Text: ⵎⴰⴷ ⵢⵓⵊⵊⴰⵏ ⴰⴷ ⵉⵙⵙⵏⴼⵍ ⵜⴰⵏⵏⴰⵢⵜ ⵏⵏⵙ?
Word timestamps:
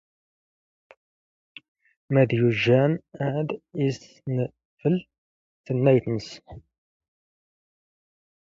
ⵎⴰⴷ 2.11 2.29
ⵢⵓⵊⵊⴰⵏ 2.37 2.91
ⴰⴷ 3.39 3.49
ⵉⵙⵙⵏⴼⵍ 3.85 4.49
ⵜⴰⵏⵏⴰⵢⵜ 5.63 6.03
ⵏⵏⵙ? 6.09 6.29